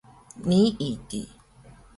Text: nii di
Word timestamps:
nii 0.47 0.67
di 1.09 1.21